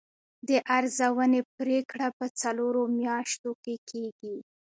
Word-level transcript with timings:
د 0.47 0.49
ارزونې 0.77 1.41
پریکړه 1.57 2.07
په 2.17 2.25
څلورو 2.41 2.81
میاشتو 2.99 3.49
کې 3.63 3.75
کیږي. 3.89 4.35